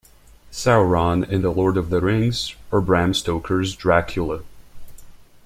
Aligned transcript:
Sauron 0.51 1.29
in 1.29 1.43
"The 1.43 1.51
Lord 1.51 1.77
of 1.77 1.91
the 1.91 2.01
Rings" 2.01 2.55
or 2.71 2.81
Bram 2.81 3.13
Stoker's 3.13 3.75
"Dracula". 3.75 4.41